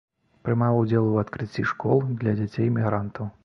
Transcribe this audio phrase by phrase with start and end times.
[0.47, 3.35] Прымаў удзел у адкрыцці школ для дзяцей мігрантаў.